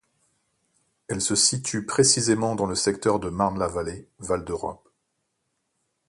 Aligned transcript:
Elle 1.09 1.21
se 1.21 1.35
situe 1.35 1.85
précisément 1.85 2.55
dans 2.55 2.65
le 2.65 2.73
secteur 2.73 3.19
de 3.19 3.29
Marne-la-Vallée, 3.29 4.07
Val 4.17 4.43
d'Europe. 4.43 4.89